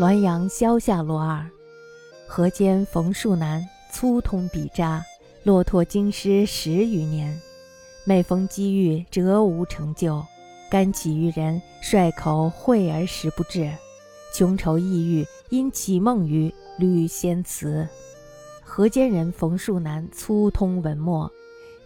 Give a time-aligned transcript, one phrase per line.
[0.00, 1.46] 滦阳萧下罗二，
[2.26, 3.62] 河间冯树南，
[3.92, 5.04] 粗通笔札，
[5.42, 7.38] 落拓京师十余年。
[8.06, 10.24] 每逢机遇，折无成就。
[10.70, 13.70] 甘起于人，率口惠而实不至。
[14.34, 17.86] 穷愁抑郁，因启梦于吕仙祠。
[18.62, 21.30] 河间人冯树南粗通文墨，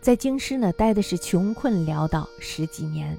[0.00, 3.18] 在京师呢待的是穷困潦倒十几年。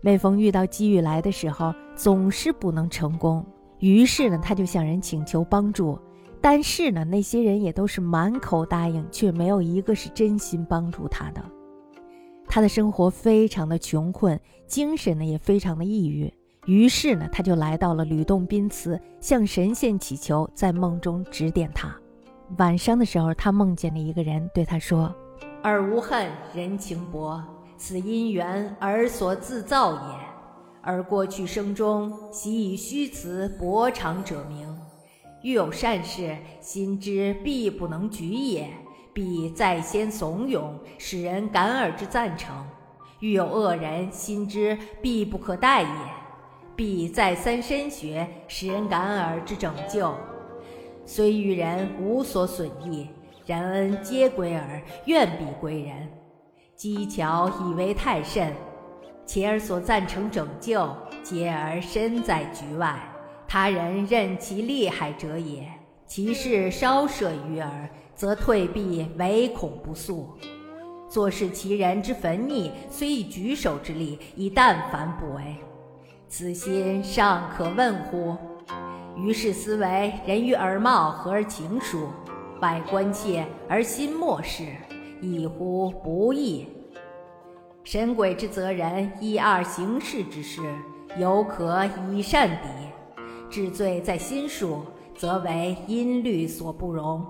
[0.00, 3.44] 每逢遇到机遇来的时候，总是不能成功。
[3.86, 5.96] 于是呢，他就向人请求帮助，
[6.40, 11.40] 但是呢，那些人也都是满口答应，却没有一个是真心帮助他的。
[12.48, 16.28] 他的生活非常的穷困，精神呢也非常的抑郁。
[16.64, 21.96] 于是呢，他就来到了吕洞宾祠，向神仙祈求，在梦中指点他。
[22.58, 25.14] 晚上的时候，他梦见了一个人，对他说
[25.62, 27.40] ：“尔无恨，人情薄，
[27.76, 30.35] 此因缘而所自造也。
[30.86, 34.78] 而过去生中，习以虚词薄长者名，
[35.42, 38.70] 欲有善事，心之必不能举也。”
[39.12, 42.54] 必在先怂恿，使人感耳之赞成；
[43.20, 45.88] 欲有恶人，心之必不可待也。
[46.76, 50.12] 必再三深学，使人感耳之拯救。
[51.06, 53.08] 虽遇人无所损益，
[53.46, 56.08] 然恩皆归耳，愿必归人。
[56.76, 58.52] 讥巧以为太甚，
[59.26, 60.88] 且而所赞成拯救，
[61.22, 62.98] 皆而身在局外，
[63.46, 65.68] 他人任其利害者也。
[66.06, 67.90] 其事稍涉于耳。
[68.16, 70.30] 则退避，唯恐不速。
[71.06, 75.42] 坐视其人之焚逆，虽以举手之力，亦但凡不为。
[76.26, 78.34] 此心尚可问乎？
[79.18, 82.08] 于是思维：人于耳貌合而情疏，
[82.62, 84.64] 外关切而心漠视，
[85.20, 86.66] 亦乎不义。
[87.86, 90.60] 神鬼之责人，一二行事之事，
[91.20, 92.68] 犹可以善敌；
[93.48, 94.80] 治罪在心术，
[95.16, 97.24] 则为音律所不容。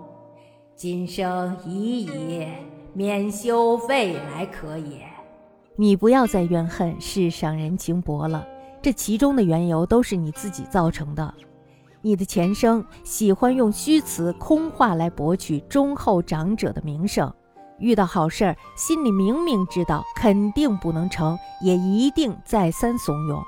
[0.75, 2.47] 今生已矣，
[2.95, 5.07] 免修未来可也。
[5.77, 8.49] 你不要再怨恨世上人情薄了，
[8.81, 11.35] 这其中的缘由都是你自己造成的。
[12.01, 17.31] 你的前生喜欢用虚词空话来博取忠厚长者的名声，
[17.79, 23.43] 遇到好事儿，心里明明知道肯定不能成，也一定再三怂恿，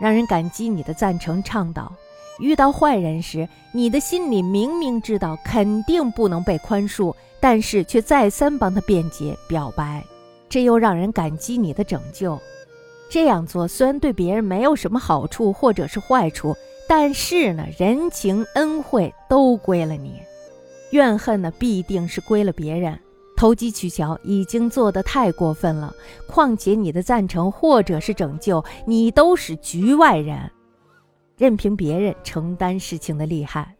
[0.00, 1.92] 让人感激你的赞成倡导。
[2.38, 10.04] 遇到坏人时，你的心里明明知道肯定不能被宽恕，但是却再三帮他辩解表白，
[10.48, 12.38] 这又让人感激你的拯救。
[13.08, 16.56] 这样做虽然对别人没有什么好处或者是坏处，
[16.88, 20.20] 但是呢，人情恩惠都归了你，
[20.90, 22.98] 怨恨呢必定是归了别人。
[23.36, 25.92] 投机取巧已经做得太过分了，
[26.26, 30.50] 况且你的赞成或者是拯救，你都是局外人。
[31.36, 33.74] 任凭别人承担事情的厉害，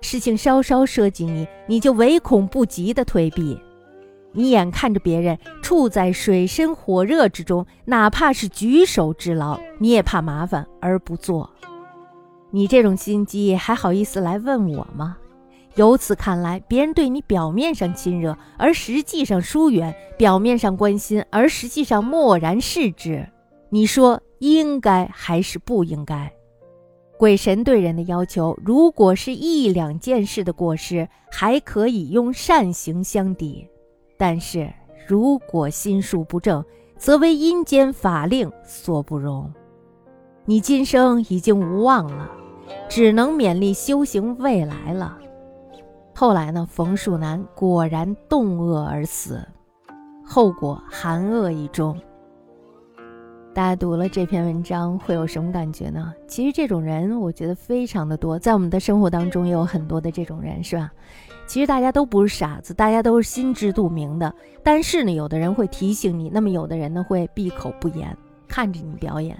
[0.00, 3.60] 事情稍稍涉及你，你就唯恐不及的退避。
[4.34, 11.50] 你眼看着别人处在水深火热之中，哪怕是举手之劳，你也怕麻烦而不做。
[12.50, 15.18] 你这种心机还好意思来问我吗？
[15.74, 23.26] 由此看来，别人对你表面上亲热，而实际上疏远；表面上关心，而实际上漠然视之。
[23.70, 26.30] 你说应该还是不应该？
[27.16, 33.66] 鬼神对人的要求，如果是一两件事的过失，还可以用善行相抵；
[34.18, 34.70] 但是
[35.06, 36.62] 如果心术不正，
[36.98, 39.50] 则为阴间法令所不容。
[40.44, 42.30] 你今生已经无望了，
[42.88, 45.18] 只能勉力修行未来了。
[46.14, 46.66] 后来呢？
[46.70, 49.40] 冯树南果然冻饿而死，
[50.24, 51.98] 后果寒恶一终。
[53.54, 56.12] 大家读了这篇文章会有什么感觉呢？
[56.28, 60.92] 其实这种人我觉得非常的多，在我们的生活当中也有很多的这种人，是吧？
[61.46, 64.32] 其实大家都不是傻子，大家都是心知肚明的。
[64.62, 68.16] 但是呢，有的人会提醒你，那么有的人呢会闭口不言，
[68.46, 69.36] 看着你表演。